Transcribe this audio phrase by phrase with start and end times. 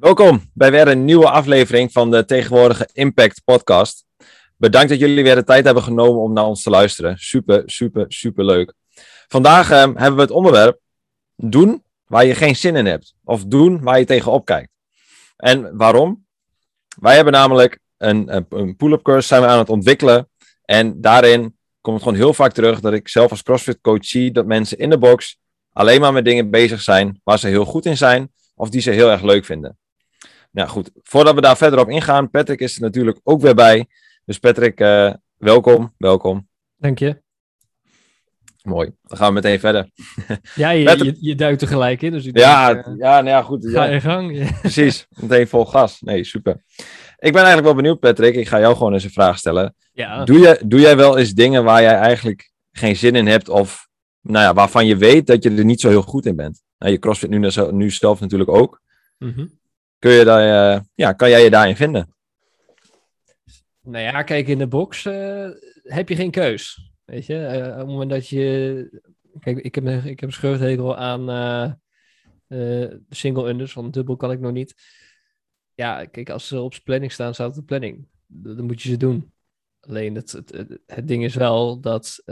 [0.00, 4.04] Welkom bij weer een nieuwe aflevering van de tegenwoordige Impact Podcast.
[4.56, 7.16] Bedankt dat jullie weer de tijd hebben genomen om naar ons te luisteren.
[7.16, 8.74] Super, super, super leuk.
[9.28, 10.80] Vandaag eh, hebben we het onderwerp
[11.36, 13.14] doen waar je geen zin in hebt.
[13.24, 14.70] Of doen waar je tegenop kijkt.
[15.36, 16.26] En waarom?
[17.00, 20.28] Wij hebben namelijk een, een pull-up cursus zijn we aan het ontwikkelen.
[20.64, 24.30] En daarin komt het gewoon heel vaak terug dat ik zelf als CrossFit coach zie
[24.30, 25.38] dat mensen in de box
[25.72, 28.90] alleen maar met dingen bezig zijn waar ze heel goed in zijn of die ze
[28.90, 29.78] heel erg leuk vinden.
[30.50, 33.86] Nou goed, voordat we daar verder op ingaan, Patrick is er natuurlijk ook weer bij.
[34.24, 36.48] Dus Patrick, uh, welkom, welkom.
[36.76, 37.22] Dank je.
[38.62, 39.90] Mooi, dan gaan we meteen verder.
[40.54, 42.12] Ja, je, je, je, duikt er gelijk in.
[42.12, 43.66] Dus ja, denk, uh, ja, nou ja, goed.
[43.70, 43.92] Ga ja.
[43.92, 44.48] je gang.
[44.60, 46.00] Precies, meteen vol gas.
[46.00, 46.64] Nee, super.
[47.18, 48.34] Ik ben eigenlijk wel benieuwd, Patrick.
[48.34, 49.74] Ik ga jou gewoon eens een vraag stellen.
[49.92, 50.24] Ja.
[50.24, 53.88] Doe, je, doe jij wel eens dingen waar jij eigenlijk geen zin in hebt of
[54.20, 56.62] nou ja, waarvan je weet dat je er niet zo heel goed in bent?
[56.78, 58.80] Nou, je crossfit nu, nu zelf natuurlijk ook.
[59.18, 59.57] Mm -hmm.
[59.98, 62.14] Kun je daar, uh, ja, kan jij je daarin vinden?
[63.80, 65.50] Nou ja, kijk, in de box uh,
[65.82, 66.92] heb je geen keus.
[67.04, 69.00] Weet je, uh, op het moment dat je.
[69.40, 71.80] Kijk, ik heb, ik heb scheurthekel aan
[73.08, 74.74] single unders, want dubbel kan ik nog niet.
[75.74, 78.08] Ja, kijk, als ze op zijn planning staan, staat het op planning.
[78.26, 79.32] Dan moet je ze doen.
[79.80, 82.22] Alleen het, het, het, ding is wel dat.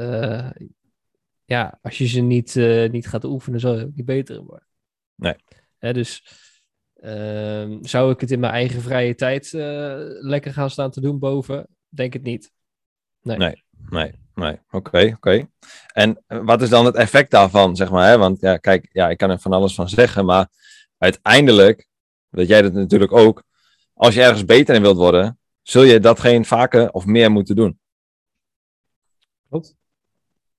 [1.45, 2.55] ja, als je ze niet,
[2.91, 4.67] niet gaat oefenen, zal je ook niet beter worden.
[5.15, 5.35] Nee.
[5.79, 6.23] Hè, dus.
[7.03, 11.19] Uh, zou ik het in mijn eigen vrije tijd uh, lekker gaan staan te doen
[11.19, 11.67] boven?
[11.89, 12.53] Denk het niet.
[13.23, 14.13] Nee, nee, nee.
[14.35, 14.53] nee.
[14.53, 15.15] Oké, okay, oké.
[15.17, 15.49] Okay.
[15.93, 18.09] En wat is dan het effect daarvan, zeg maar?
[18.09, 18.19] Hè?
[18.19, 20.49] Want ja, kijk, ja, ik kan er van alles van zeggen, maar
[20.99, 21.89] uiteindelijk,
[22.29, 23.43] weet jij dat natuurlijk ook,
[23.95, 27.79] als je ergens beter in wilt worden, zul je datgene vaker of meer moeten doen.
[29.49, 29.77] Klopt.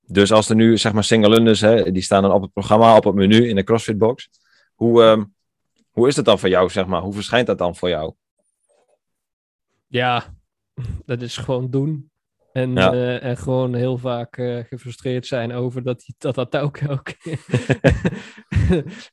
[0.06, 3.04] Dus als er nu, zeg maar, single hè, die staan dan op het programma, op
[3.04, 4.30] het menu in de CrossFit box.
[4.76, 5.36] Hoe, um,
[5.98, 7.02] hoe is dat dan voor jou, zeg maar?
[7.02, 8.14] Hoe verschijnt dat dan voor jou?
[9.88, 10.36] Ja,
[11.06, 12.12] dat is gewoon doen.
[12.54, 12.94] En, Ja.
[12.94, 17.08] uh, en gewoon heel vaak uh, gefrustreerd zijn over dat die, dat, dat ook, ook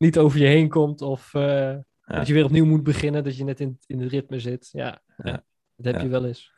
[0.05, 1.03] niet over je heen komt.
[1.03, 1.83] Of uh, ja.
[2.05, 4.69] dat je weer opnieuw moet beginnen, dat je net in, in het ritme zit.
[4.73, 5.45] Ja, Ja.
[5.77, 6.53] dat heb je wel eens.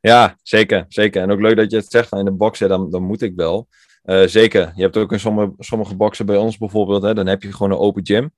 [0.00, 1.22] Ja, zeker, zeker.
[1.22, 3.32] En ook leuk dat je het zegt, van in de boxen, dan, dan moet ik
[3.36, 3.68] wel.
[4.02, 4.72] Eh, zeker.
[4.74, 7.70] Je hebt ook in sommige, sommige boxen bij ons bijvoorbeeld, hè, dan heb je gewoon
[7.72, 8.32] een open gym.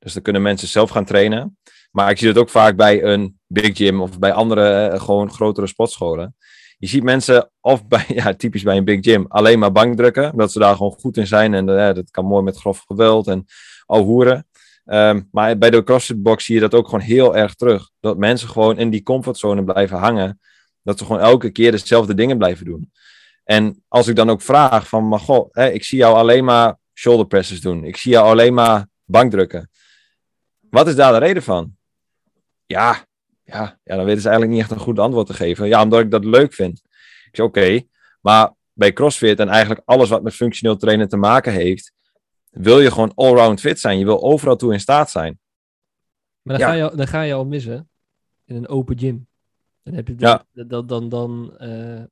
[0.00, 1.58] Dus dan kunnen mensen zelf gaan trainen.
[1.90, 5.32] Maar ik zie dat ook vaak bij een big gym of bij andere eh, gewoon
[5.32, 6.36] grotere sportscholen.
[6.78, 10.30] Je ziet mensen, of bij, ja, typisch bij een big gym, alleen maar bankdrukken.
[10.30, 11.54] Omdat ze daar gewoon goed in zijn.
[11.54, 13.44] En eh, dat kan mooi met grof geweld en
[13.86, 14.46] al hoeren.
[14.84, 17.90] Um, maar bij de CrossFit box zie je dat ook gewoon heel erg terug.
[18.00, 20.40] Dat mensen gewoon in die comfortzone blijven hangen.
[20.82, 22.90] Dat ze gewoon elke keer dezelfde dingen blijven doen.
[23.44, 26.76] En als ik dan ook vraag van, maar goh, hè, ik zie jou alleen maar
[26.94, 27.84] shoulder presses doen.
[27.84, 29.70] Ik zie jou alleen maar bankdrukken.
[30.70, 31.76] Wat is daar de reden van?
[32.66, 33.04] Ja,
[33.44, 35.68] ja, ja, dan weten ze eigenlijk niet echt een goed antwoord te geven.
[35.68, 36.82] Ja, omdat ik dat leuk vind.
[37.24, 37.88] Ik zeg, oké, okay,
[38.20, 41.92] maar bij CrossFit en eigenlijk alles wat met functioneel trainen te maken heeft,
[42.50, 43.98] wil je gewoon allround fit zijn.
[43.98, 45.38] Je wil overal toe in staat zijn.
[46.42, 46.72] Maar dan, Ja.
[46.72, 47.88] ga, je, dan ga je al missen
[48.44, 49.28] in een open gym.
[49.82, 50.44] Dan heb je, Ja.
[50.52, 52.02] dan, dan, dan, eh,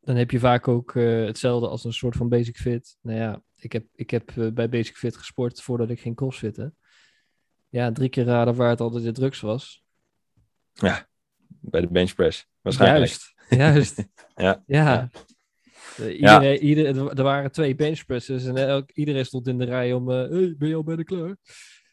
[0.00, 2.96] dan heb je vaak ook eh, hetzelfde als een soort van basic fit.
[3.00, 6.76] Nou ja, ik heb, ik heb eh, bij basic fit gesport voordat ik ging crossfitten.
[7.72, 9.82] Ja, drie keer raden waar het altijd de drugs was.
[11.60, 13.00] Bij de bench press, waarschijnlijk.
[13.00, 13.34] Juist,
[13.64, 14.06] juist.
[14.34, 14.62] Ja.
[14.66, 15.10] ja.
[15.96, 20.10] Eh, iedereen, ieder, er waren twee benchpresses en elk, iedereen stond in de rij om...
[20.10, 21.36] eh, hey, ben je al bij de kleur?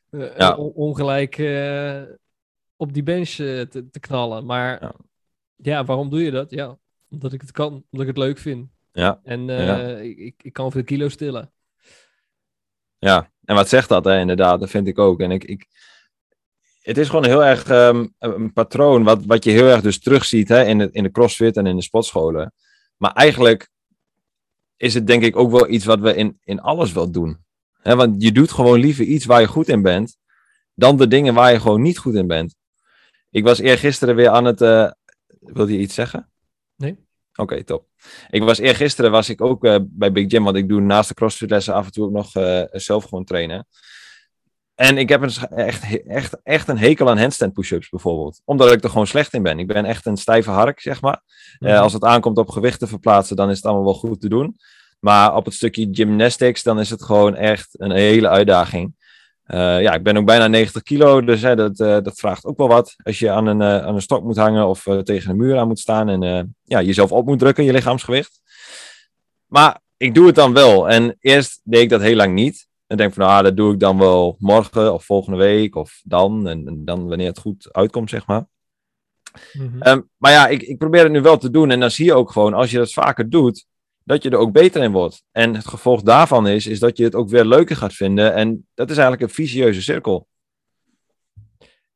[0.09, 0.55] Eh, Ja.
[0.55, 2.01] on- ongelijk eh,
[2.75, 4.45] op die bench eh, te, te knallen.
[4.45, 4.93] Maar Ja.
[5.55, 5.85] ja.
[5.85, 6.51] waarom doe je dat?
[6.51, 6.77] Ja,
[7.09, 7.71] omdat ik het kan.
[7.73, 8.69] Omdat ik het leuk vind.
[8.91, 9.19] Ja.
[9.23, 9.97] En eh, Ja.
[9.97, 11.51] ik, ik, kan veel kilo's tillen.
[12.97, 15.19] Ja, en wat zegt dat, hè, inderdaad, dat vind ik ook.
[15.19, 15.65] En ik, ik,
[16.81, 20.47] het is gewoon heel erg ehm, een patroon wat, wat je heel erg dus terugziet
[20.47, 22.53] hè, in, de, in de crossfit en in de sportscholen.
[22.97, 23.69] Maar eigenlijk
[24.77, 27.37] is het denk ik ook wel iets wat we in, in alles wel doen.
[27.83, 30.17] Want je doet gewoon liever iets waar je goed in bent,
[30.73, 32.55] dan de dingen waar je gewoon niet goed in bent.
[33.29, 34.61] Ik was eergisteren weer aan het...
[34.61, 34.91] eh
[35.39, 36.29] wilde je iets zeggen?
[36.75, 37.07] Nee.
[37.39, 37.85] Oké, top.
[38.29, 41.13] Ik was eergisteren was ik ook eh, bij Big Jam, want ik doe naast de
[41.13, 43.67] crossfitlessen af en toe ook nog eh, zelf gewoon trainen.
[44.75, 48.41] En ik heb een, echt, echt, echt een hekel aan handstand push-ups bijvoorbeeld.
[48.45, 49.59] Omdat ik er gewoon slecht in ben.
[49.59, 51.21] Ik ben echt een stijve hark, zeg maar.
[51.59, 54.57] Eh, als het aankomt op gewichten verplaatsen, dan is het allemaal wel goed te doen.
[54.99, 58.95] Maar op het stukje gymnastics, dan is het gewoon echt een hele uitdaging.
[59.49, 62.57] Eh, ja, ik ben ook bijna 90 kilo, dus hè, dat, eh, dat vraagt ook
[62.57, 62.95] wel wat.
[63.03, 65.67] Als je aan een, eh, aan een stok moet hangen of tegen een muur aan
[65.67, 68.41] moet staan en ja, jezelf op moet drukken, je lichaamsgewicht.
[69.45, 70.89] Maar ik doe het dan wel.
[70.89, 72.67] En eerst deed ik dat heel lang niet.
[72.87, 76.47] En denk van, ah, dat doe ik dan wel morgen of volgende week of dan.
[76.47, 78.47] En, en dan wanneer het goed uitkomt, zeg maar.
[79.53, 79.81] Mhm.
[79.81, 81.71] Ehm, maar ja, ik, ik probeer het nu wel te doen.
[81.71, 83.65] En dan zie je ook gewoon, als je dat vaker doet,
[84.09, 85.23] dat je er ook beter in wordt.
[85.31, 88.33] En het gevolg daarvan is, is dat je het ook weer leuker gaat vinden.
[88.33, 90.27] En dat is eigenlijk een vicieuze cirkel.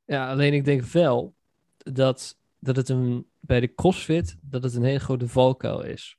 [0.06, 1.36] Ja, alleen ik denk wel
[1.77, 6.18] dat, dat het een, bij de CrossFit dat het een hele grote valkuil is.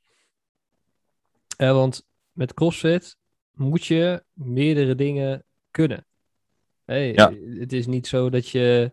[1.57, 3.17] Eh, want met CrossFit
[3.51, 6.07] moet je meerdere dingen kunnen.
[6.85, 7.33] Hey, Ja.
[7.59, 8.93] Het is niet zo dat je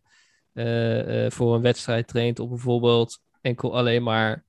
[0.54, 4.44] eh, eh, voor een wedstrijd traint op bijvoorbeeld enkel alleen maar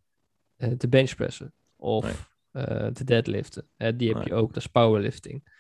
[0.57, 2.31] eh, te benchpressen of
[2.93, 3.67] te deadliften.
[3.77, 4.27] Hè, die heb Nee.
[4.27, 5.51] je ook, dat is powerlifting.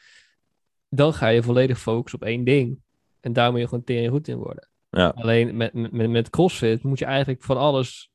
[0.89, 2.79] Dan ga je volledig focussen op één ding.
[3.21, 4.69] En daar moet je gewoon tering goed in worden.
[4.91, 5.09] Ja.
[5.09, 8.11] Alleen met, met, met CrossFit moet je eigenlijk van alles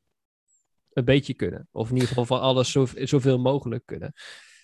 [0.93, 1.67] een beetje kunnen.
[1.71, 4.13] Of in ieder geval van alles zo, zoveel mogelijk kunnen.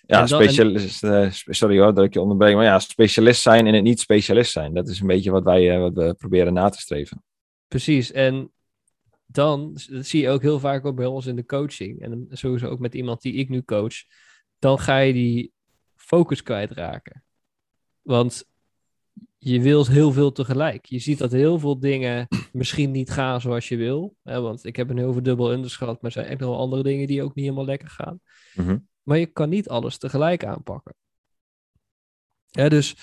[0.06, 3.66] Ja, En en- specialist, eh, sorry hoor dat ik je onderbreek, maar ja, specialist zijn
[3.66, 4.74] in het niet specialist zijn.
[4.74, 7.22] Dat is een beetje wat wij eh, wat we proberen na te streven.
[7.68, 8.12] Precies.
[8.12, 8.52] En
[9.26, 12.00] dan, dat zie je ook heel vaak ook bij ons in de coaching.
[12.00, 13.94] En sowieso ook met iemand die ik nu coach.
[14.58, 15.52] Dan ga je die
[15.96, 17.24] focus kwijtraken.
[18.02, 18.44] Want
[19.38, 20.86] je wilt heel veel tegelijk.
[20.86, 24.16] Je ziet dat heel veel dingen misschien niet gaan zoals je wil.
[24.22, 25.94] Hè, want ik heb een heel veel dubbel underschat.
[25.94, 28.20] Maar er zijn echt nog wel andere dingen die ook niet helemaal lekker gaan.
[28.54, 28.78] Mhm.
[29.02, 30.94] Maar je kan niet alles tegelijk aanpakken.
[32.50, 32.96] Dus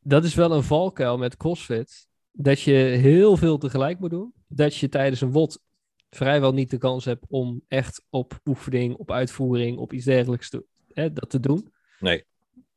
[0.00, 2.08] dat is wel een valkuil met CrossFit.
[2.30, 4.32] Dat je heel veel tegelijk moet doen.
[4.54, 5.62] Dat je tijdens een WOD
[6.10, 10.64] vrijwel niet de kans hebt om echt op oefening, op uitvoering, op iets dergelijks te,
[10.92, 11.72] hè, dat te doen.
[11.98, 12.24] Nee.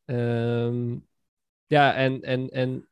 [0.05, 0.95] Ehm,
[1.65, 2.87] ja, en, en, en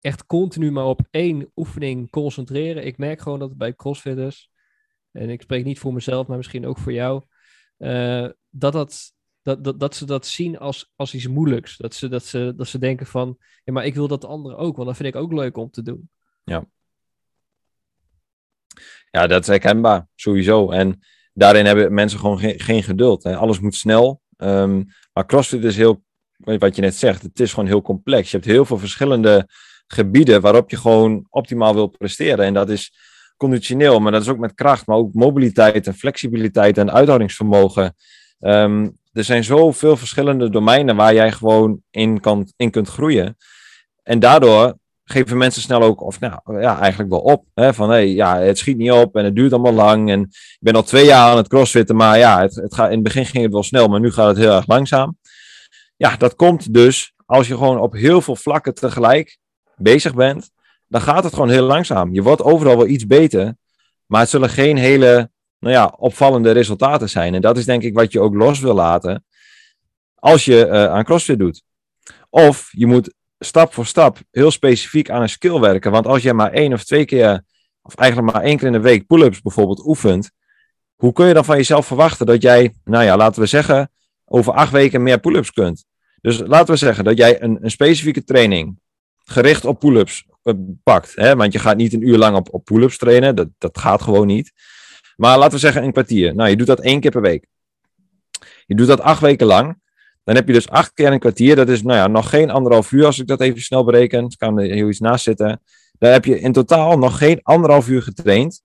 [0.00, 2.86] echt continu maar op één oefening concentreren.
[2.86, 4.50] Ik merk gewoon dat bij crossfitters,
[5.10, 7.22] en ik spreek niet voor mezelf, maar misschien ook voor jou,
[7.76, 9.12] eh, dat, dat,
[9.42, 11.76] dat, dat, dat ze dat zien als, als iets moeilijks.
[11.76, 14.58] Dat ze, dat, ze, dat ze denken van, ja, maar ik wil dat de anderen
[14.58, 16.10] ook, want dat vind ik ook leuk om te doen.
[16.44, 16.66] Ja,
[19.10, 20.70] dat is herkenbaar, sowieso.
[20.70, 21.00] En
[21.32, 23.22] daarin hebben mensen gewoon geen, geen geduld.
[23.22, 23.36] Hè.
[23.36, 24.20] Alles moet snel.
[24.36, 26.02] Ehm, maar CrossFit is heel,
[26.36, 28.30] wat je net zegt, het is gewoon heel complex.
[28.30, 29.48] Je hebt heel veel verschillende
[29.86, 32.44] gebieden waarop je gewoon optimaal wil presteren.
[32.44, 32.92] En dat is
[33.36, 37.94] conditioneel, maar dat is ook met kracht, maar ook mobiliteit en flexibiliteit en uithoudingsvermogen.
[38.40, 43.36] Ehm, er zijn zoveel verschillende domeinen waar jij gewoon in, kan, in kunt groeien.
[44.02, 44.78] En daardoor
[45.10, 47.44] geven mensen snel ook, of nou ja, eigenlijk wel op.
[47.54, 50.10] Hè, van hey, ja, het schiet niet op en het duurt allemaal lang.
[50.10, 52.94] En ik ben al twee jaar aan het crossfitten, maar ja, het, het gaat, in
[52.94, 55.18] het begin ging het wel snel, maar nu gaat het heel erg langzaam.
[55.96, 59.38] Ja, dat komt dus als je gewoon op heel veel vlakken tegelijk
[59.76, 60.50] bezig bent,
[60.86, 62.14] dan gaat het gewoon heel langzaam.
[62.14, 63.56] Je wordt overal wel iets beter,
[64.06, 67.34] maar het zullen geen hele nou ja, opvallende resultaten zijn.
[67.34, 69.24] En dat is denk ik wat je ook los wil laten
[70.14, 71.62] als je eh, aan CrossFit doet.
[72.30, 75.90] Of je moet stap voor stap heel specifiek aan een skill werken.
[75.90, 77.44] Want als je maar één of twee keer,
[77.82, 80.30] of eigenlijk maar één keer in de week pull-ups bijvoorbeeld oefent,
[80.94, 83.90] hoe kun je dan van jezelf verwachten dat jij, nou ja, laten we zeggen,
[84.24, 85.84] over acht weken meer pull-ups kunt?
[86.20, 88.78] Dus laten we zeggen dat jij een, een specifieke training
[89.24, 91.12] gericht op pull-ups eh, pakt.
[91.14, 91.36] Hè?
[91.36, 94.26] Want je gaat niet een uur lang op, op pull-ups trainen, dat, dat gaat gewoon
[94.26, 94.52] niet.
[95.16, 96.34] Maar laten we zeggen een kwartier.
[96.34, 97.46] Nou, je doet dat één keer per week.
[98.66, 99.80] Je doet dat acht weken lang.
[100.28, 101.56] Dan heb je dus acht keer een kwartier.
[101.56, 104.24] Dat is nou ja, nog geen anderhalf uur als ik dat even snel bereken.
[104.24, 105.60] Ik kan er heel iets naast zitten.
[105.98, 108.62] Dan heb je in totaal nog geen anderhalf uur getraind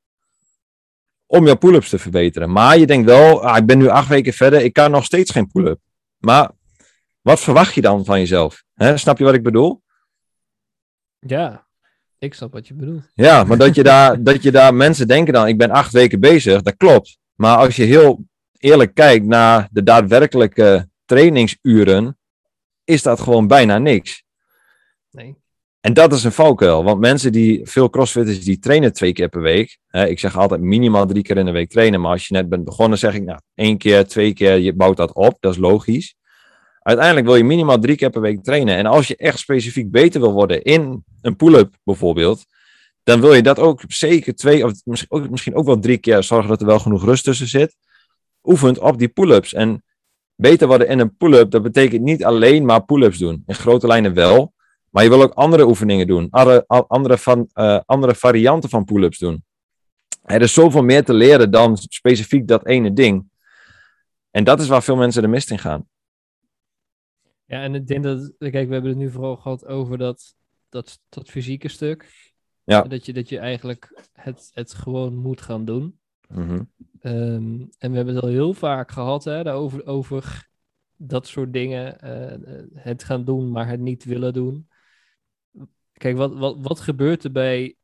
[1.25, 2.51] om jouw pull-ups te verbeteren.
[2.51, 5.31] Maar je denkt wel, ah, ik ben nu acht weken verder, ik kan nog steeds
[5.31, 5.79] geen pull-up.
[6.17, 6.51] Maar
[7.21, 8.63] wat verwacht je dan van jezelf?
[8.95, 9.81] Snap je wat ik bedoel?
[11.19, 11.67] Ja,
[12.17, 13.03] ik snap wat je bedoelt.
[13.13, 16.19] Ja, maar dat je, daar, dat je daar mensen denken dan, ik ben acht weken
[16.19, 17.17] bezig, dat klopt.
[17.35, 18.25] Maar als je heel
[18.59, 22.17] eerlijk kijkt naar de daadwerkelijke trainingsuren,
[22.83, 24.23] is dat gewoon bijna niks.
[25.11, 25.35] Nee.
[25.79, 29.41] En dat is een valkuil, want mensen die, veel crossfitters, die trainen twee keer per
[29.41, 29.77] week.
[29.87, 32.49] Hè, ik zeg altijd minimaal drie keer in de week trainen, maar als je net
[32.49, 35.59] bent begonnen, zeg ik nou, één keer, twee keer, je bouwt dat op, dat is
[35.59, 36.15] logisch.
[36.79, 38.75] Uiteindelijk wil je minimaal drie keer per week trainen.
[38.75, 42.45] En als je echt specifiek beter wil worden in een pull-up bijvoorbeeld,
[43.03, 46.23] dan wil je dat ook zeker twee of misschien ook, misschien ook wel drie keer
[46.23, 47.75] zorgen dat er wel genoeg rust tussen zit.
[48.43, 49.53] Oefent op die pull-ups.
[49.53, 49.83] En
[50.49, 53.43] beter worden in een pull-up, dat betekent niet alleen maar pull-ups doen.
[53.45, 54.53] In grote lijnen wel.
[54.89, 56.27] Maar je wil ook andere oefeningen doen.
[56.29, 59.43] Andere, andere, van, uh, andere varianten van pull-ups doen.
[60.23, 63.29] Er is zoveel meer te leren dan specifiek dat ene ding.
[64.31, 65.87] En dat is waar veel mensen de mist in gaan.
[67.45, 70.35] Ja, en ik denk dat, kijk, we hebben het nu vooral gehad over dat,
[70.69, 72.31] dat, dat fysieke stuk.
[72.63, 72.81] Ja.
[72.81, 75.99] Dat je, dat je eigenlijk het, het gewoon moet gaan doen.
[76.35, 76.69] Mm -hmm.
[77.01, 80.49] um, en we hebben het al heel vaak gehad hè, over, over
[80.97, 81.99] dat soort dingen.
[81.99, 84.67] eh, het gaan doen, maar het niet willen doen.
[85.93, 87.75] Kijk, wat, wat, wat gebeurt er bij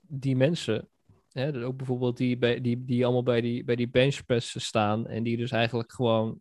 [0.00, 0.88] die mensen?
[1.32, 5.06] Hè, dus ook bijvoorbeeld die, bij, die, die allemaal bij die, bij die benchpress staan.
[5.06, 6.40] En die dus eigenlijk gewoon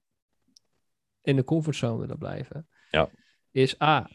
[1.22, 2.68] in de comfortzone willen blijven.
[2.92, 3.10] Ja.
[3.52, 4.10] Is A,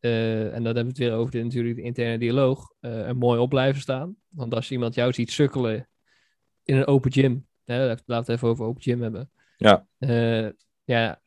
[0.00, 3.16] eh, en dan hebben we het weer over de, natuurlijk de interne dialoog, eh, er
[3.16, 4.16] mooi op blijven staan.
[4.28, 5.88] Want als iemand jou ziet sukkelen
[6.64, 9.30] in een open gym, hè, laten we het even over open gym hebben.
[9.56, 9.86] Ja.
[9.98, 10.48] Eh,
[10.84, 11.22] ja,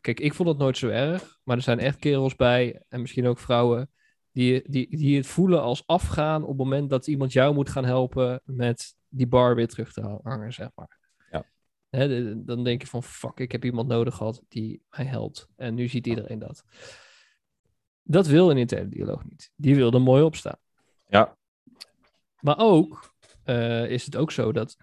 [0.00, 3.26] kijk, ik vond het nooit zo erg, maar er zijn echt kerels bij, en misschien
[3.26, 3.90] ook vrouwen,
[4.32, 7.84] die, die, die het voelen als afgaan op het moment dat iemand jou moet gaan
[7.84, 10.98] helpen met die bar weer terug te hangen, zeg maar.
[11.30, 11.44] Ja.
[11.88, 15.48] Hè, de- dan denk je van, fuck, ik heb iemand nodig gehad die mij helpt.
[15.56, 16.64] En nu ziet iedereen dat.
[18.02, 19.52] Dat wil een interne dialoog niet.
[19.56, 20.58] Die wil er mooi op staan.
[21.08, 21.36] Ja.
[22.40, 23.14] Maar ook
[23.46, 24.76] eh, is het ook zo dat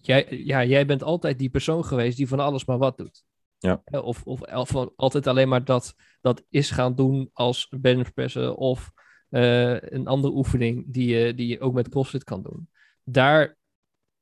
[0.00, 3.24] jij, ja, jij bent altijd die persoon geweest die van alles maar wat doet.
[3.58, 3.82] Ja.
[3.84, 8.92] Of, of, of altijd alleen maar dat, dat is gaan doen als benchpressen of
[9.28, 12.68] eh, een andere oefening die je, die je ook met CrossFit kan doen.
[13.04, 13.56] Daar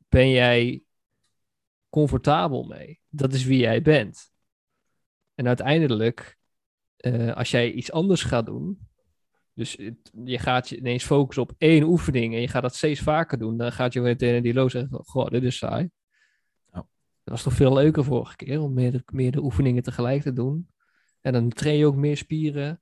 [0.08, 0.82] ben jij
[1.88, 3.00] comfortabel mee.
[3.08, 4.30] Dat is wie jij bent.
[5.34, 6.38] En uiteindelijk,
[6.96, 8.87] eh, als jij iets anders gaat doen,
[9.58, 13.00] dus het- je gaat je ineens focussen op één oefening en je gaat dat steeds
[13.00, 15.90] vaker doen, dan gaat je meteen in die loos zeggen, goh, dit is saai.
[17.24, 20.68] Dat was toch veel leuker vorige keer, om meerdere, meerdere oefeningen tegelijk te doen.
[21.20, 22.80] En dan train je ook meer spieren.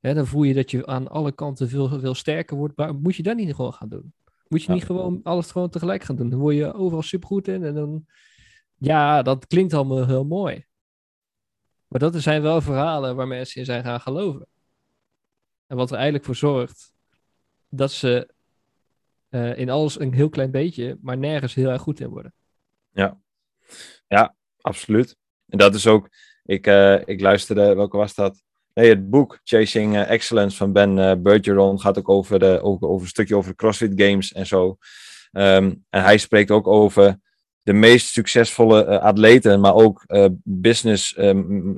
[0.00, 2.76] Hè, dan voel je dat je aan alle kanten veel, veel sterker wordt.
[2.76, 4.12] Maar moet je dat niet gewoon gaan doen?
[4.48, 4.74] Moet je Ja.
[4.74, 6.30] niet gewoon alles gewoon tegelijk gaan doen?
[6.30, 8.06] Dan word je overal supergoed in en dan...
[8.76, 10.64] Ja, dat klinkt allemaal heel mooi.
[11.86, 14.46] Maar dat zijn wel verhalen waar mensen in zijn gaan geloven.
[15.70, 16.92] En wat er eigenlijk voor zorgt
[17.68, 18.28] dat ze
[19.28, 22.32] eh, in alles een heel klein beetje, maar nergens heel erg goed in worden.
[24.60, 25.16] Absoluut.
[25.48, 26.08] En dat is ook,
[26.44, 28.42] ik, eh, ik luisterde, welke was dat?
[28.74, 33.02] Nee, het boek Chasing eh, Excellence van Ben Bergeron gaat ook over, de, over, over
[33.02, 34.76] een stukje over de CrossFit Games en zo.
[35.32, 37.18] Ehm, en hij spreekt ook over
[37.62, 41.74] de meest succesvolle atleten, maar ook eh, business ehm,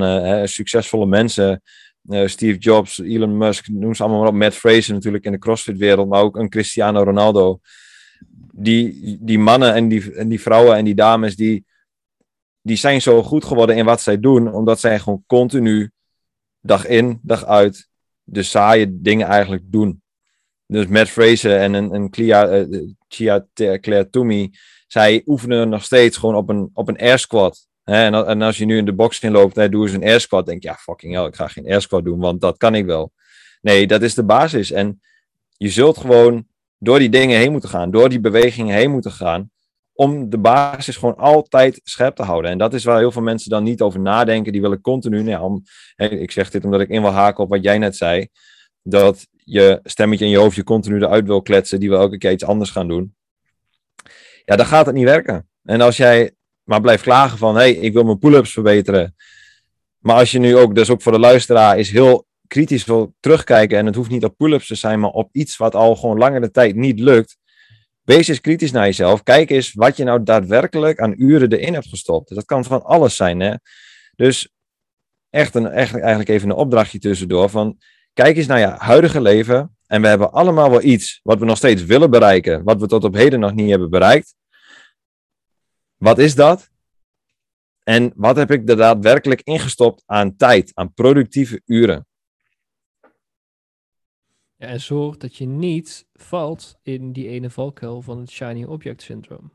[0.00, 1.62] hè, succesvolle mensen.
[2.08, 4.34] Eh, Steve Jobs, Elon Musk, noem ze allemaal maar op.
[4.34, 7.60] Matt Fraser natuurlijk in de CrossFit-wereld, maar ook een Cristiano Ronaldo.
[8.52, 11.64] Die, die mannen en die, en die vrouwen en die dames, die,
[12.60, 15.90] die zijn zo goed geworden in wat zij doen, omdat zij gewoon continu,
[16.60, 17.88] dag in, dag uit,
[18.22, 20.02] de saaie dingen eigenlijk doen.
[20.66, 24.52] Dus Matt Fraser en een, een Clea, eh, Chia Claire Toomey,
[24.86, 27.66] zij oefenen nog steeds gewoon op een, op een air squat.
[27.84, 30.62] En, als je nu in de box inloopt en doe eens een air squat, denk
[30.62, 33.12] je, ja, fucking hell, ik ga geen air squat doen, want dat kan ik wel.
[33.60, 34.72] Nee, dat is de basis.
[34.72, 35.00] En
[35.56, 36.46] je zult gewoon
[36.78, 39.50] door die dingen heen moeten gaan, door die bewegingen heen moeten gaan,
[39.92, 42.50] om de basis gewoon altijd scherp te houden.
[42.50, 44.52] En dat is waar heel veel mensen dan niet over nadenken.
[44.52, 45.62] Die willen continu, nou
[45.96, 48.28] ik zeg dit omdat ik in wil haken op wat jij net zei,
[48.82, 52.32] dat je stemmetje in je hoofd je continu eruit wil kletsen, die wil elke keer
[52.32, 53.14] iets anders gaan doen.
[54.44, 55.48] Ja, dan gaat het niet werken.
[55.62, 59.14] En als jij maar blijft klagen van, hé, hey, ik wil mijn pull-ups verbeteren.
[59.98, 63.78] Maar als je nu ook, dus ook voor de luisteraar, is heel kritisch wil terugkijken,
[63.78, 66.50] en het hoeft niet op pull-ups te zijn, maar op iets wat al gewoon langere
[66.50, 67.36] tijd niet lukt,
[68.04, 69.22] Wees eens kritisch naar jezelf.
[69.22, 72.34] Kijk eens wat je nou daadwerkelijk aan uren erin hebt gestopt.
[72.34, 73.40] Dat kan van alles zijn.
[73.40, 73.54] Hè?
[74.16, 74.48] Dus
[75.30, 77.48] echt, een, echt eigenlijk even een opdrachtje tussendoor.
[77.48, 77.78] Van,
[78.12, 79.76] kijk eens naar je huidige leven.
[79.86, 82.64] En we hebben allemaal wel iets wat we nog steeds willen bereiken.
[82.64, 84.34] Wat we tot op heden nog niet hebben bereikt.
[86.04, 86.70] Wat is dat?
[87.82, 92.06] En wat heb ik er daadwerkelijk ingestopt aan tijd, aan productieve uren?
[94.56, 99.02] Ja, en zorg dat je niet valt in die ene valkuil van het shiny object
[99.02, 99.52] syndroom.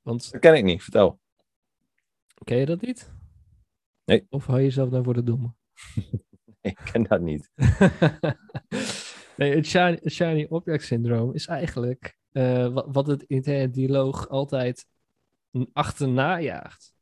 [0.00, 1.20] Want Dat ken ik niet, vertel.
[2.44, 3.12] ken je dat niet?
[4.04, 4.26] Nee.
[4.28, 5.54] Of hou je jezelf nou voor de domme?
[6.60, 7.50] Ik ken dat niet.
[9.36, 14.28] nee, het shiny, het shiny object syndroom is eigenlijk eh, wat, wat het interne dialoog
[14.28, 14.86] altijd
[15.72, 16.92] achterna jaagt.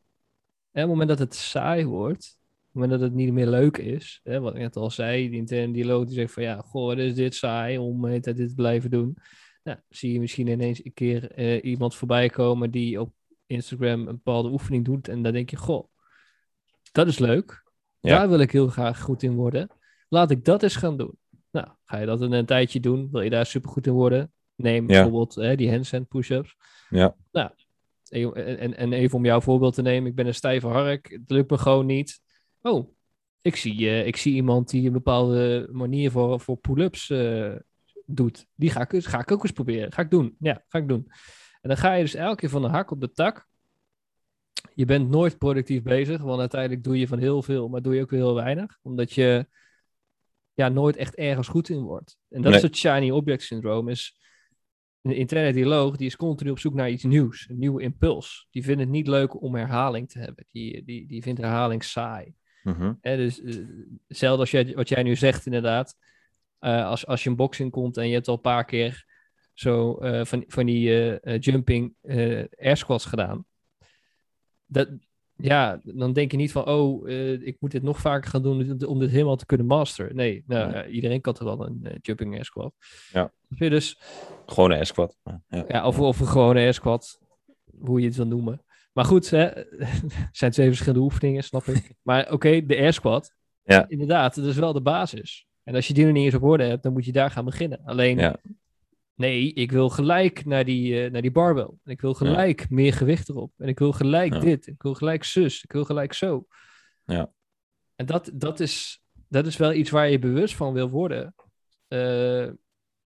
[0.70, 3.46] En op het moment dat het saai wordt, op het moment dat het niet meer
[3.46, 6.60] leuk is, hè, wat ik net al zei, die interne dialoog die zegt van ja,
[6.60, 9.16] goh, wat is dit saai om tijd dit te blijven doen.
[9.62, 13.12] Nou, zie je misschien ineens een keer eh, iemand voorbij komen die op
[13.46, 15.88] Instagram een bepaalde oefening doet en dan denk je, goh,
[16.92, 17.64] dat is leuk.
[18.00, 18.18] Ja.
[18.18, 19.68] Daar wil ik heel graag goed in worden.
[20.08, 21.18] Laat ik dat eens gaan doen.
[21.50, 23.08] Nou, ga je dat in een tijdje doen?
[23.10, 24.32] Wil je daar super goed in worden?
[24.54, 24.86] Neem Ja.
[24.86, 26.56] bijvoorbeeld hè, die handstand push-ups.
[26.88, 27.16] Ja.
[27.32, 27.50] Nou,
[28.10, 30.10] en, en, en even om jouw voorbeeld te nemen.
[30.10, 31.10] Ik ben een stijve hark.
[31.10, 32.20] Het lukt me gewoon niet.
[32.62, 32.94] Oh,
[33.42, 37.54] ik zie, eh, ik zie iemand die een bepaalde manier voor, voor pull-ups eh,
[38.06, 38.46] doet.
[38.54, 39.92] Die ga ik, ga ik ook eens proberen.
[39.92, 40.36] Ga ik doen.
[40.38, 41.06] Ja, ga ik doen.
[41.60, 43.48] En dan ga je dus elke keer van de hak op de tak.
[44.74, 48.02] je bent nooit productief bezig, want uiteindelijk doe je van heel veel, maar doe je
[48.02, 48.78] ook weer heel weinig.
[48.82, 49.46] Omdat je
[50.54, 52.16] ja, nooit echt ergens goed in wordt.
[52.28, 53.88] En dat is het shiny object syndroom.
[53.88, 54.19] Is
[55.02, 55.52] een interne
[55.96, 58.46] die is continu op zoek naar iets nieuws, een nieuwe impuls.
[58.50, 60.46] Die vindt het niet leuk om herhaling te hebben.
[60.50, 62.34] Die, die, die vindt herhaling saai.
[62.62, 62.92] Mhm.
[63.00, 65.96] dus uh, als jij, wat jij nu zegt inderdaad,
[66.60, 69.06] uh, als, als je een boxing komt en je hebt al een paar keer
[69.52, 71.94] zo uh, van, van die jumping
[72.56, 73.44] air squats gedaan.
[74.66, 74.88] Dat,
[75.42, 77.08] ja, dan denk je niet van, oh,
[77.42, 80.16] ik moet dit nog vaker gaan doen om dit helemaal te kunnen masteren.
[80.16, 82.74] Nee, nou, iedereen kan toch wel een jumping air squat.
[83.12, 83.32] Ja.
[83.48, 84.00] Dus,
[84.46, 85.16] gewone air squat.
[85.22, 87.18] Ja, ja of, of een gewone air squat,
[87.80, 88.62] hoe je het wil noemen.
[88.92, 89.50] Maar goed, hè,
[90.32, 91.92] zijn twee verschillende oefeningen, snap ik.
[92.02, 93.84] Maar oké, de air squat, ja.
[93.88, 95.46] inderdaad, dat is wel de basis.
[95.62, 97.44] En als je die nog niet eens op orde hebt, dan moet je daar gaan
[97.44, 97.80] beginnen.
[97.84, 98.36] Alleen, ja.
[99.20, 101.70] Nee, ik wil gelijk naar die, uh, naar die barbell.
[101.84, 103.52] En ik wil gelijk meer gewicht erop.
[103.56, 104.66] En ik wil gelijk dit.
[104.66, 105.62] Ik wil gelijk zus.
[105.62, 106.46] Ik wil gelijk zo.
[107.04, 107.32] Ja.
[107.96, 111.34] En dat, dat, is, dat is wel iets waar je bewust van wil worden.
[111.88, 112.46] Uh,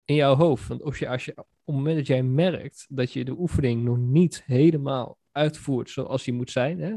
[0.05, 0.67] in jouw hoofd.
[0.67, 3.83] Want als je, als je, op het moment dat jij merkt dat je de oefening
[3.83, 6.79] nog niet helemaal uitvoert zoals die moet zijn.
[6.79, 6.95] Hè?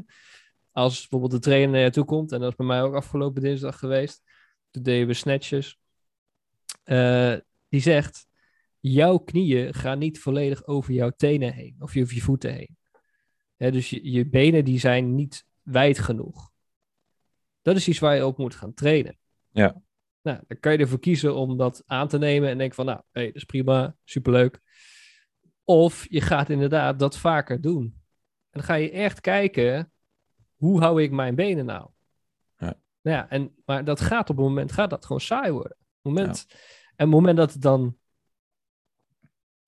[0.70, 3.42] Als bijvoorbeeld de trainer naar je toe komt, en dat is bij mij ook afgelopen
[3.42, 4.22] dinsdag geweest.
[4.70, 5.78] Toen deden we snatches.
[6.84, 7.36] Uh,
[7.68, 8.26] die zegt,
[8.82, 11.76] jouw knieën gaan niet volledig over jouw tenen heen.
[11.78, 12.76] Of over je voeten heen.
[13.56, 16.50] Dus je, je benen die zijn niet wijd genoeg.
[17.62, 19.18] Dat is iets waar je op moet gaan trainen.
[19.50, 19.82] Ja.
[20.22, 23.00] Nou, dan kan je ervoor kiezen om dat aan te nemen en denk van, nou,
[23.10, 24.60] hey, dat is prima, superleuk.
[25.64, 27.82] Of je gaat inderdaad dat vaker doen.
[27.84, 29.92] En dan ga je echt kijken,
[30.56, 31.90] hoe hou ik mijn benen nou?
[32.56, 32.80] Ja.
[33.02, 35.76] Nou ja, en, maar dat gaat op een moment, gaat dat gewoon saai worden.
[36.00, 36.54] Moment, En
[36.86, 37.96] op het moment dat het dan,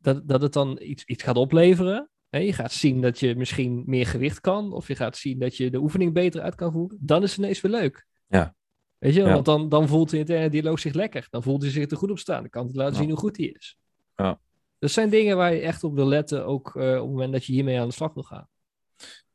[0.04, 3.82] dat, dat het dan iets, iets gaat opleveren, hè, je gaat zien dat je misschien
[3.87, 6.99] meer gewicht kan, of je gaat zien dat je de oefening beter uit kan voeren,
[7.00, 8.06] dan is het ineens weer leuk.
[8.26, 8.54] Ja.
[8.99, 11.26] Weet je, want dan, dan voelt de interne dialoog zich lekker.
[11.30, 12.40] Dan voelt hij zich er goed op staan.
[12.40, 13.76] Dan kan hij laten zien hoe goed hij is.
[14.17, 14.40] Ja.
[14.78, 17.45] Dat zijn dingen waar je echt op wil letten, ook uh, op het moment dat
[17.45, 18.49] je hiermee aan de slag wil gaan.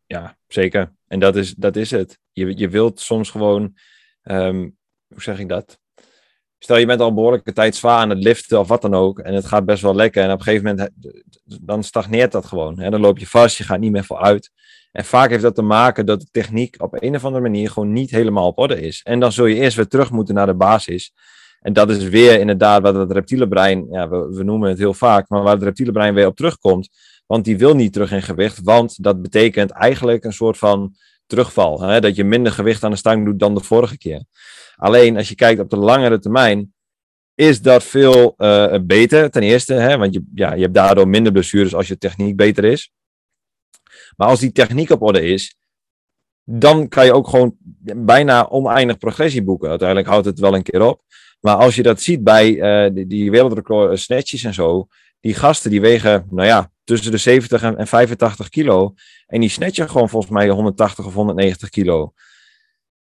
[0.06, 0.94] Ja, zeker.
[1.08, 2.20] En dat is, dat is het.
[2.32, 3.78] Je, je wilt soms gewoon,
[4.24, 4.78] um,
[5.08, 5.80] hoe zeg ik dat?
[6.60, 9.20] Stel je bent al behoorlijke tijd zwaar aan het liften of wat dan ook.
[9.20, 10.24] En het gaat best wel lekker.
[10.24, 10.90] En op een gegeven moment,
[11.62, 12.80] dan stagneert dat gewoon.
[12.80, 12.90] Hè?
[12.90, 14.52] Dan loop je vast, je gaat niet meer vooruit.
[14.92, 17.92] En vaak heeft dat te maken dat de techniek op een of andere manier gewoon
[17.92, 19.02] niet helemaal op orde is.
[19.04, 21.14] En dan zul je eerst weer terug moeten naar de basis.
[21.60, 24.94] En dat is weer inderdaad wat het reptiele brein, ja, we, we noemen het heel
[24.94, 26.90] vaak, maar waar het reptiele brein weer op terugkomt.
[27.26, 30.96] Want die wil niet terug in gewicht, want dat betekent eigenlijk een soort van
[31.30, 31.82] terugval.
[31.82, 32.02] Hè?
[32.02, 34.24] Dat je minder gewicht aan de stang doet dan de vorige keer.
[34.76, 36.74] Alleen als je kijkt op de langere termijn,
[37.36, 39.30] is dat veel uh, beter.
[39.30, 39.98] Ten eerste, hè?
[39.98, 42.92] want je, ja, je hebt daardoor minder blessures als je techniek beter is.
[44.16, 45.58] Maar als die techniek op orde is,
[46.44, 47.56] dan kan je ook gewoon
[47.96, 49.70] bijna oneindig progressie boeken.
[49.70, 51.02] Uiteindelijk houdt het wel een keer op.
[51.40, 54.88] Maar als je dat ziet bij uh, die, die wereldrecord snatches en zo,
[55.20, 58.94] die gasten die wegen, nou ja, tussen de 70 en, 85 kilo.
[59.28, 62.14] En die snatchen gewoon volgens mij 180 of 190 kilo.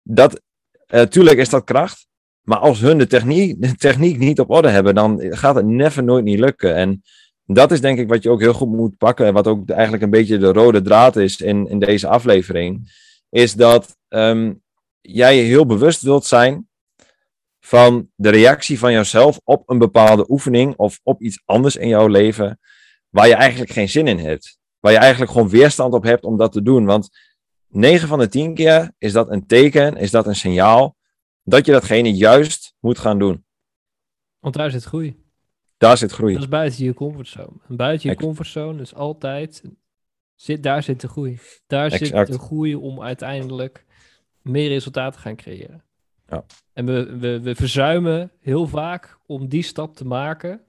[0.03, 0.41] Dat,
[0.87, 2.07] uh, tuurlijk is dat kracht.
[2.41, 6.03] Maar als hun de techniek, de techniek niet op orde hebben, dan gaat het never
[6.03, 6.75] nooit niet lukken.
[6.75, 7.01] En
[7.45, 9.25] dat is denk ik wat je ook heel goed moet pakken.
[9.25, 12.91] En wat ook eigenlijk een beetje de rode draad is in, in deze aflevering.
[13.29, 14.61] Is dat um,
[15.01, 16.67] jij heel bewust wilt zijn
[17.59, 22.07] van de reactie van jezelf op een bepaalde oefening of op iets anders in jouw
[22.07, 22.59] leven
[23.09, 24.59] waar je eigenlijk geen zin in hebt.
[24.79, 26.85] Waar je eigenlijk gewoon weerstand op hebt om dat te doen.
[26.85, 27.09] Want
[27.67, 30.97] 9 van de 10 keer is dat een teken, is dat een signaal
[31.43, 33.45] dat je datgene juist moet gaan doen.
[34.39, 35.23] Want daar zit groei.
[35.77, 36.33] Daar zit groei.
[36.33, 37.53] Dat is buiten je comfortzone.
[37.67, 39.63] En buiten je comfortzone is altijd,
[40.35, 41.39] zit, daar zit de groei.
[41.67, 43.85] Daar zit de groei om uiteindelijk
[44.41, 45.83] meer resultaten te gaan creëren.
[46.27, 46.45] Ja.
[46.73, 50.61] En we, we, we verzuimen heel vaak om die stap te maken,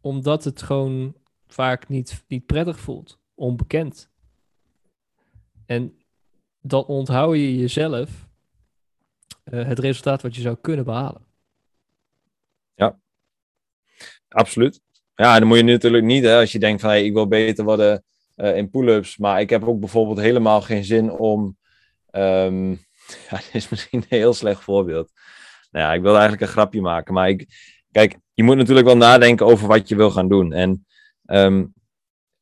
[0.00, 1.14] omdat het gewoon
[1.52, 4.10] vaak niet, niet prettig voelt, onbekend.
[5.66, 5.98] En
[6.60, 8.28] dan onthoud je jezelf
[9.44, 11.26] uh, het resultaat wat je zou kunnen behalen.
[12.74, 12.98] Ja,
[14.28, 14.80] absoluut.
[15.14, 17.64] Ja, dan moet je natuurlijk niet, hè, als je denkt van hey, ik wil beter
[17.64, 18.04] worden
[18.36, 21.56] uh, in pull-ups, maar ik heb ook bijvoorbeeld helemaal geen zin om.
[22.10, 22.70] Um,
[23.30, 25.10] ja, dit is misschien een heel slecht voorbeeld.
[25.70, 27.46] Nou ja, ik wil eigenlijk een grapje maken, maar ik,
[27.92, 30.52] kijk, je moet natuurlijk wel nadenken over wat je wil gaan doen.
[30.52, 30.86] En
[31.32, 31.74] um,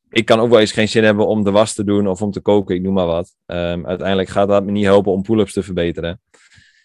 [0.09, 2.31] ik kan ook wel eens geen zin hebben om de was te doen of om
[2.31, 3.35] te koken, ik noem maar wat.
[3.45, 6.21] Um, uiteindelijk gaat dat me niet helpen om pull-ups te verbeteren.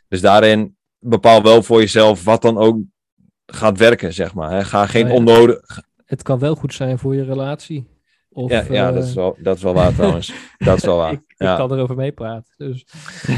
[0.09, 2.79] Dus daarin bepaal wel voor jezelf wat dan ook
[3.47, 4.51] gaat werken, zeg maar.
[4.51, 4.65] Hè.
[4.65, 5.83] Ga geen onnodig...
[6.05, 7.87] Het kan wel goed zijn voor je relatie.
[8.31, 10.33] Of, ja, ja dat, eh, is wel, dat is wel waar trouwens.
[10.59, 11.13] Dat is wel waar.
[11.13, 11.57] ik, ik ja.
[11.57, 12.55] kan erover meepraten.
[12.57, 12.87] Dus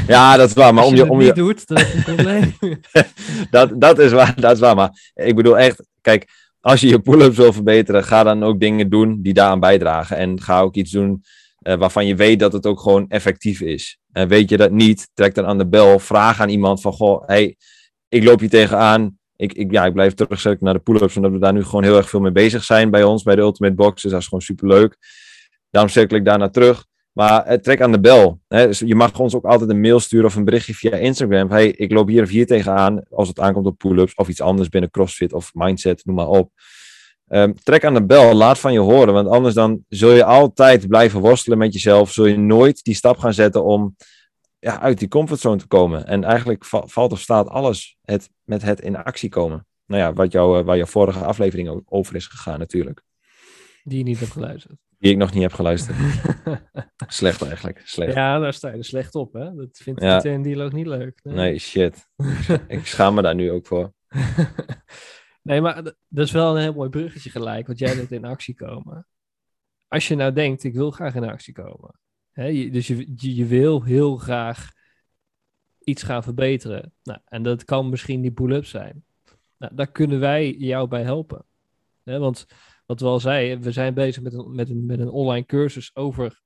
[0.07, 0.73] ja, dat is waar.
[0.73, 2.55] Maar om je, om niet je, doet, is het een probleem.
[3.49, 4.75] dat, dat, is waar, dat is waar.
[4.75, 6.36] Maar ik bedoel echt, kijk,
[6.67, 10.17] als je je pull-ups wil verbeteren, ga dan ook dingen doen die daaraan bijdragen.
[10.17, 11.23] En ga ook iets doen
[11.57, 13.99] eh, waarvan je weet dat het ook gewoon effectief is.
[14.11, 17.27] En weet je dat niet, trek dan aan de bel, vraag aan iemand van, goh,
[17.27, 17.55] hey,
[18.09, 19.17] ik loop hier tegenaan.
[19.35, 21.97] Ik, ik, ja, ik blijf terugzetten naar de pull-ups, omdat we daar nu gewoon heel
[21.97, 24.01] erg veel mee bezig zijn bij ons, bij de Ultimate Box.
[24.01, 24.97] Dus dat is gewoon superleuk.
[25.69, 26.85] Daarom cirkel ik daarna terug.
[27.17, 28.39] Maar eh, trek aan de bel.
[28.47, 28.67] Hè.
[28.67, 31.49] Dus je mag ons ook altijd een mail sturen of een berichtje via Instagram.
[31.49, 34.69] Hey, ik loop hier of hier tegenaan als het aankomt op pull-ups of iets anders
[34.69, 36.51] binnen CrossFit of mindset, noem maar op.
[37.27, 40.87] Ehm, trek aan de bel, laat van je horen, want anders dan zul je altijd
[40.87, 42.11] blijven worstelen met jezelf.
[42.11, 43.95] Zul je nooit die stap gaan zetten om
[44.59, 46.07] ja, uit die comfortzone te komen.
[46.07, 49.65] En eigenlijk va- valt of staat alles het, met het in actie komen.
[49.85, 53.05] Nou ja, wat jou, eh, waar jouw vorige aflevering over is gegaan natuurlijk.
[53.87, 54.79] Die je niet hebt geluisterd.
[54.99, 55.97] Die ik nog niet heb geluisterd.
[57.07, 58.13] Slecht eigenlijk, slecht.
[58.13, 59.55] ja, daar sta je er slecht op, hè?
[59.55, 60.13] Dat vindt Ja.
[60.13, 61.19] Pieter en Dialoog niet leuk.
[61.23, 62.07] Nee, shit.
[62.67, 63.93] ik schaam me daar nu ook voor.
[65.41, 68.55] nee, maar dat is wel een heel mooi bruggetje gelijk, want jij wilt in actie
[68.55, 69.07] komen.
[69.87, 71.99] Als je nou denkt, ik wil graag in actie komen.
[72.31, 74.71] Hè, dus je, je, je wil heel graag
[75.83, 76.93] iets gaan verbeteren.
[77.03, 79.05] Nou, en dat kan misschien die pull-up zijn.
[79.57, 81.45] Nou, daar kunnen wij jou bij helpen.
[82.07, 82.45] Hè, want
[82.85, 85.91] wat we al zeiden, we zijn bezig met een, met een, met een online cursus
[85.93, 86.41] over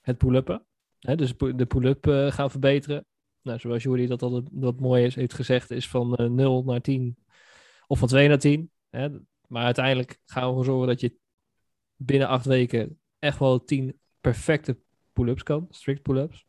[0.00, 0.66] het pull-uppen.
[0.98, 3.06] Dus de pull-up eh, gaan verbeteren.
[3.42, 6.80] Nou, zoals Jordi dat altijd wat mooi is, heeft gezegd, is van eh 0 naar
[6.80, 7.16] 10
[7.86, 8.70] of van 2 naar 10.
[8.90, 9.08] Hè?
[9.48, 11.16] Maar uiteindelijk gaan we ervoor zorgen dat je
[11.96, 14.78] binnen acht weken echt wel 10 perfecte
[15.12, 15.66] pull-ups kan.
[15.70, 16.46] Strict pull-ups.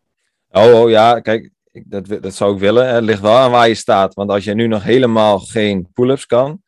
[0.49, 2.93] Oh, oh ja, kijk, ik, dat, dat zou ik willen.
[2.93, 4.13] Het ligt wel aan waar je staat.
[4.13, 6.61] Want als je nu nog helemaal geen pull-ups kan,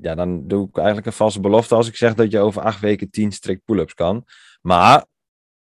[0.00, 2.80] ja, dan doe ik eigenlijk een valse belofte als ik zeg dat je over acht
[2.80, 4.24] weken tien strikt pull-ups kan.
[4.60, 5.04] Maar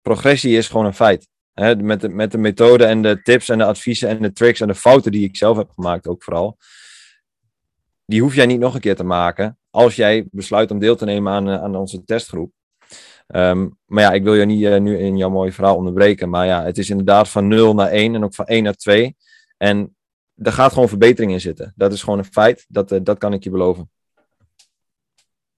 [0.03, 1.29] progressie is gewoon een feit.
[1.55, 4.67] Met, de, met de methode en de tips en de adviezen en de tricks en
[4.67, 6.57] de fouten die ik zelf heb gemaakt ook vooral.
[8.05, 11.05] Die hoef jij niet nog een keer te maken als jij besluit om deel te
[11.05, 12.53] nemen aan, eh, aan onze testgroep.
[13.27, 16.31] Ehm, maar ja, ik wil je niet eh, nu in jouw mooie verhaal onderbreken.
[16.31, 19.17] Maar ja, het is inderdaad van 0 naar 1 en ook van 1 naar 2.
[19.57, 19.97] En
[20.35, 21.73] er gaat gewoon verbetering in zitten.
[21.77, 22.65] Dat is gewoon een feit.
[22.69, 23.91] Dat, eh, dat kan ik je beloven.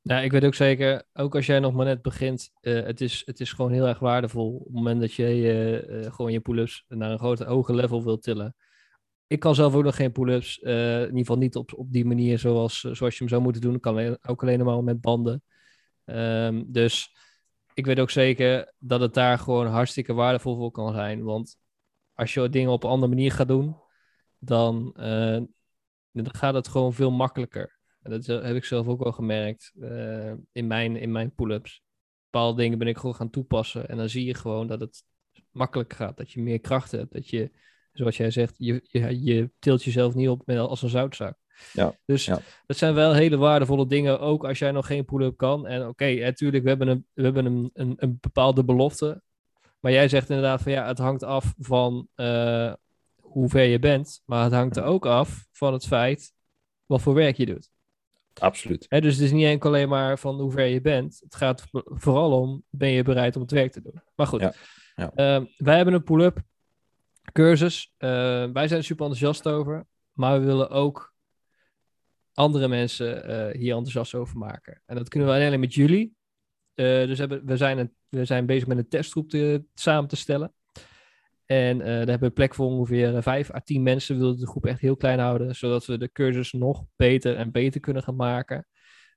[0.04, 3.22] Nou, ik weet ook zeker, ook als jij nog maar net begint, eh, het, is,
[3.26, 6.40] het is gewoon heel erg waardevol op het moment dat je eh, eh, gewoon je
[6.40, 8.56] pull-ups naar een groter hoger level wilt tillen.
[9.26, 12.38] Ik kan zelf ook nog geen pull-ups, in ieder geval niet op, op die manier
[12.38, 13.74] zoals, zoals je hem zou moeten doen.
[13.74, 15.42] Ik kan ook alleen maar met banden.
[16.04, 17.10] Ehm, dus
[17.74, 21.22] ik weet ook zeker dat het daar gewoon hartstikke waardevol voor kan zijn.
[21.22, 21.56] Want
[22.14, 23.76] als je dingen op een andere manier gaat doen,
[24.38, 24.92] dan,
[26.12, 27.73] dan gaat het gewoon veel makkelijker.
[28.04, 31.82] En dat eh, heb ik zelf ook wel gemerkt eh, in mijn, in mijn pull-ups.
[32.30, 33.88] Bepaalde dingen ben ik gewoon gaan toepassen.
[33.88, 35.04] En dan zie je gewoon dat het
[35.50, 36.16] makkelijk gaat.
[36.16, 37.12] Dat je meer kracht hebt.
[37.12, 37.50] Dat je,
[37.92, 41.36] zoals jij zegt, je, je, je tilt jezelf niet op met, als een zoutzak.
[41.72, 42.40] Ja, Dus ja.
[42.66, 44.20] dat zijn wel hele waardevolle dingen.
[44.20, 45.66] Ook als jij nog geen pull-up kan.
[45.66, 49.22] En oké, natuurlijk, we hebben, een, we hebben een, een, een bepaalde belofte.
[49.80, 52.72] Maar jij zegt inderdaad van ja, het hangt af van eh,
[53.20, 54.22] hoe ver je bent.
[54.24, 56.32] Maar het hangt er ook af van het feit
[56.86, 57.72] wat voor werk je doet.
[58.40, 58.86] Absoluut.
[58.88, 61.20] Hè, dus het is niet enkel alleen maar van hoe ver je bent.
[61.24, 64.00] Het gaat vo- vooral om, ben je bereid om het werk te doen.
[64.14, 64.52] Maar goed, Ja,
[64.96, 65.10] ja.
[65.14, 66.42] Ehm, wij hebben een pull-up
[67.32, 67.92] cursus.
[67.96, 68.08] Eh,
[68.52, 69.86] wij zijn er super enthousiast over.
[70.12, 71.14] Maar we willen ook
[72.32, 74.82] andere mensen eh, hier enthousiast over maken.
[74.86, 76.14] En dat kunnen we alleen met jullie.
[76.74, 80.16] Eh, dus hebben, we, zijn een, we zijn bezig met een testgroep te, samen te
[80.16, 80.52] stellen.
[81.46, 84.14] En eh, daar hebben we plek voor ongeveer eh, vijf à tien mensen.
[84.14, 87.52] We willen de groep echt heel klein houden, zodat we de cursus nog beter en
[87.52, 88.66] beter kunnen gaan maken.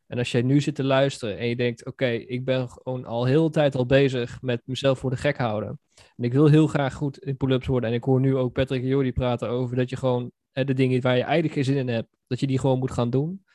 [0.07, 3.25] En als jij nu zit te luisteren en je denkt, oké, ik ben gewoon al
[3.25, 5.79] heel de tijd al bezig met mezelf voor de gek houden.
[6.15, 7.89] En ik wil heel graag goed in pull-ups worden.
[7.89, 10.73] En ik hoor nu ook Patrick en Jordi praten over dat je gewoon eh, de
[10.73, 13.45] dingen waar je eigenlijk geen zin in hebt, dat je die gewoon moet gaan doen.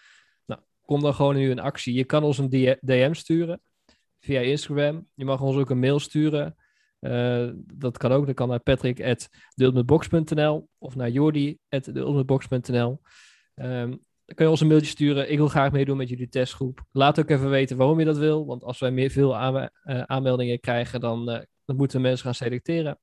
[0.47, 1.95] Nou, kom dan gewoon nu in actie.
[1.95, 3.61] Je kan ons een DM sturen
[4.21, 5.09] via Instagram.
[5.15, 6.57] Je mag ons ook een mail sturen.
[7.03, 8.27] Eh, dat kan ook.
[8.27, 13.01] Dat kan naar patrick.deultmetbox.nl of naar jordi.deultmetbox.nl.
[13.55, 15.31] Ehm dan kun je ons een mailtje sturen.
[15.31, 16.85] Ik wil graag meedoen met jullie testgroep.
[16.93, 18.47] Laat ook even weten waarom je dat wil.
[18.47, 19.67] Want als wij meer veel eh,
[20.03, 22.99] aanmeldingen krijgen, dan, eh, dan moeten we mensen gaan selecteren.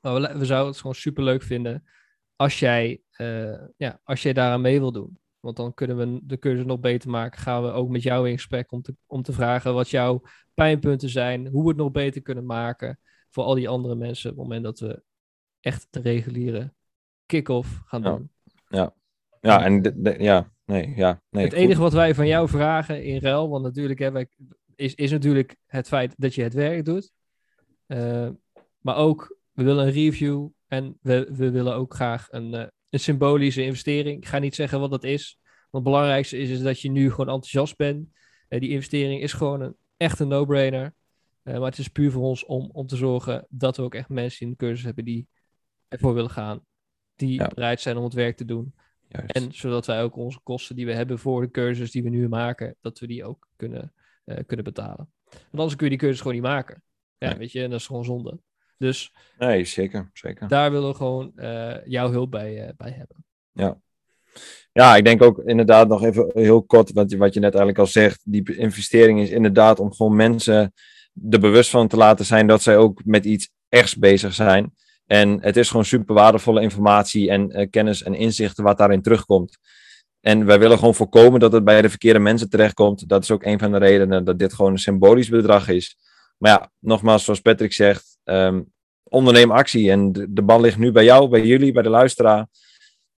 [0.00, 1.84] Maar we, zouden het gewoon super leuk vinden
[2.36, 3.00] als jij,
[3.76, 5.18] ja, als jij daaraan mee wil doen.
[5.40, 7.40] Want dan kunnen we de cursus nog beter maken.
[7.40, 10.22] Gaan we ook met jou in gesprek om te, om te vragen wat jouw
[10.54, 11.46] pijnpunten zijn.
[11.46, 12.98] Hoe we het nog beter kunnen maken
[13.30, 14.30] voor al die andere mensen.
[14.30, 15.02] Op het moment dat we
[15.60, 16.72] echt de reguliere
[17.26, 18.10] kick-off gaan Ja.
[18.16, 18.30] doen.
[19.42, 21.44] Ja, en de- de- ja, nee, ja, nee.
[21.44, 21.62] het goed.
[21.62, 24.28] enige wat wij van jou vragen in ruil, want natuurlijk, wij,
[24.74, 27.12] is, is natuurlijk het feit dat je het werk doet.
[27.86, 28.28] Uh,
[28.78, 33.00] maar ook, we willen een review en we, we willen ook graag een, uh, een
[33.00, 34.16] symbolische investering.
[34.16, 35.38] Ik ga niet zeggen wat dat is.
[35.70, 38.08] Want het belangrijkste is, is dat je nu gewoon enthousiast bent.
[38.48, 40.94] Uh, die investering is gewoon een, echt een no-brainer.
[41.42, 44.46] maar het is puur voor ons om, om te zorgen dat we ook echt mensen
[44.46, 45.28] in de cursus hebben die
[45.88, 46.64] ervoor willen gaan.
[47.16, 47.48] Die ja.
[47.54, 48.74] bereid zijn om het werk te doen.
[49.08, 49.30] Juist.
[49.30, 52.28] En zodat wij ook onze kosten die we hebben voor de cursus die we nu
[52.28, 53.92] maken, dat we die ook kunnen,
[54.24, 55.12] uh, kunnen betalen.
[55.30, 56.82] Want anders kun je die cursus gewoon niet maken.
[57.18, 57.38] Ja, Nee.
[57.38, 58.38] weet je, en dat is gewoon zonde.
[58.80, 60.10] Dus Nee, zeker.
[60.12, 60.48] zeker.
[60.48, 63.24] daar willen we gewoon uh, jouw hulp bij, uh, bij hebben.
[64.72, 67.78] Ja, ik denk ook inderdaad nog even heel kort, wat je, wat je net eigenlijk
[67.78, 68.20] al zegt.
[68.24, 70.72] Die investering is inderdaad om gewoon mensen
[71.30, 74.74] er bewust van te laten zijn dat zij ook met iets echts bezig zijn.
[75.06, 79.58] En het is gewoon super waardevolle informatie en uh, kennis en inzichten wat daarin terugkomt.
[80.20, 83.08] En wij willen gewoon voorkomen dat het bij de verkeerde mensen terechtkomt.
[83.08, 85.96] Dat is ook een van de redenen dat dit gewoon een symbolisch bedrag is.
[86.38, 89.90] Maar ja, nogmaals, zoals Patrick zegt, um, onderneem actie.
[89.90, 92.46] En de, de, bal ligt nu bij jou, bij jullie, bij de luisteraar.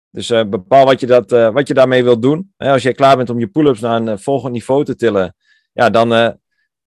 [0.09, 2.53] Dus uh, bepaal wat je, dat, uh, wat je daarmee wilt doen.
[2.57, 5.35] Als jij klaar bent om je pull-ups naar een volgend niveau te tillen,
[5.73, 6.37] ja, dan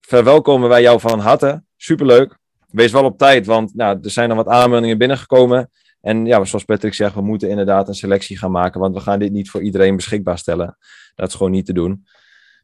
[0.01, 1.63] verwelkomen wij jou van harte.
[1.77, 2.39] Superleuk
[2.75, 5.71] wees wel op tijd, want nou, er zijn er wat aanmeldingen binnengekomen.
[6.01, 9.19] En ja, zoals Patrick zegt, we moeten inderdaad een selectie gaan maken, want we gaan
[9.19, 10.77] dit niet voor iedereen beschikbaar stellen.
[11.15, 12.07] Dat is gewoon niet te doen.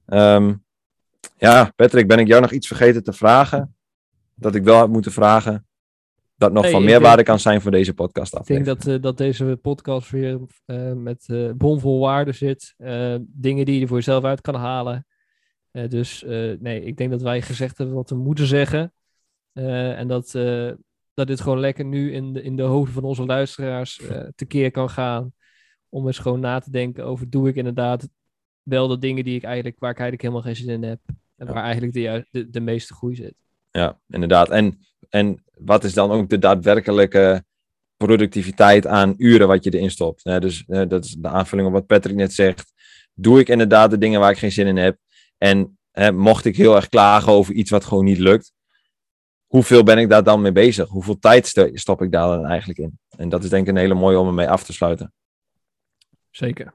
[0.06, 0.64] Um,
[1.36, 3.74] ja, Patrick, ben ik jou nog iets vergeten te vragen?
[4.40, 5.66] Dat ik wel had moeten vragen?
[6.37, 9.00] Dat nog Nee, van meerwaarde denk- kan zijn voor deze podcast Ik denk dat, eh,
[9.00, 12.74] dat deze podcast weer eh, met eh bomvol waarde zit.
[13.20, 15.07] Dingen die je er voor jezelf uit kan halen.
[15.88, 16.24] Dus
[16.59, 18.92] nee, ik denk dat wij gezegd hebben wat we moeten zeggen.
[19.53, 20.31] En dat,
[21.14, 24.00] dat dit gewoon lekker nu in de, in de hoofden van onze luisteraars
[24.35, 25.33] tekeer kan gaan.
[25.88, 28.09] Om eens gewoon na te denken over doe ik inderdaad
[28.62, 31.00] wel de dingen die ik eigenlijk, waar ik eigenlijk helemaal geen zin in heb.
[31.37, 33.35] En waar eigenlijk de, de, de meeste groei zit.
[33.70, 34.48] Ja, inderdaad.
[34.48, 37.44] En, en wat is dan ook de daadwerkelijke
[37.96, 40.24] productiviteit aan uren wat je erin stopt?
[40.24, 42.72] Hè, dus dat is de aanvulling op wat Patrick net zegt.
[43.14, 44.98] Doe ik inderdaad de dingen waar ik geen zin in heb?
[45.38, 48.52] En hè, mocht ik heel erg klagen over iets wat gewoon niet lukt,
[49.46, 50.88] hoeveel ben ik daar dan mee bezig?
[50.88, 52.98] Hoeveel tijd sto- stop ik daar dan eigenlijk in?
[53.16, 55.12] En dat is denk ik een hele mooie om ermee af te sluiten.
[56.30, 56.74] Zeker.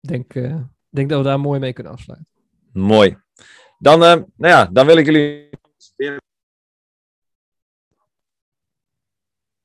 [0.00, 2.28] Ik denk, eh, denk dat we daar mooi mee kunnen afsluiten.
[2.72, 3.18] Mooi.
[3.78, 5.48] Dan, eh, nou ja, dan wil ik jullie.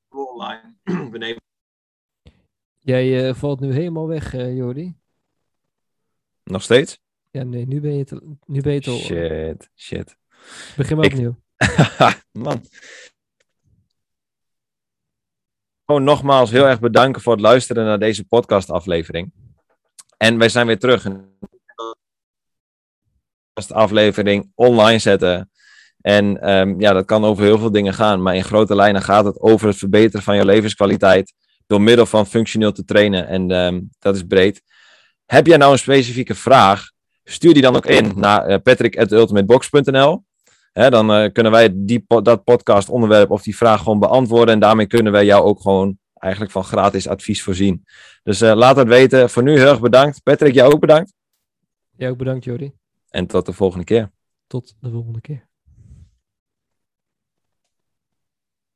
[0.09, 0.75] Online.
[1.11, 1.41] We nemen
[2.79, 4.97] Jij eh, valt nu helemaal weg, eh Jordi.
[6.43, 6.99] nog steeds.
[7.31, 8.91] Ja, nee, nu ben je te, nu ben je te.
[8.91, 10.17] Shit, shit.
[10.77, 11.41] Begin maar Ik- opnieuw.
[12.45, 12.65] Man.
[15.85, 19.33] Gewoon nogmaals heel erg bedanken voor het luisteren naar deze podcastaflevering.
[20.17, 21.05] En wij zijn weer terug.
[21.05, 21.37] Een
[23.67, 25.51] aflevering online zetten.
[26.01, 28.21] En ehm, ja, dat kan over heel veel dingen gaan.
[28.21, 31.33] Maar in grote lijnen gaat het over het verbeteren van je levenskwaliteit.
[31.67, 33.27] Door middel van functioneel te trainen.
[33.27, 34.61] En ehm, dat is breed.
[35.25, 36.91] Heb jij nou een specifieke vraag?
[37.23, 40.23] Stuur die dan ook in naar uh, patrick.ultimatebox.nl.
[40.73, 44.53] Dan eh, kunnen wij die, dat podcast onderwerp of die vraag gewoon beantwoorden.
[44.53, 47.85] En daarmee kunnen wij jou ook gewoon eigenlijk van gratis advies voorzien.
[48.23, 49.29] Dus eh, laat het weten.
[49.29, 50.23] Voor nu heel erg bedankt.
[50.23, 51.13] Patrick, jou ook bedankt.
[51.97, 52.73] Jij ook bedankt, Jordi.
[53.09, 54.11] En tot de volgende keer.
[54.47, 55.48] Tot de volgende keer.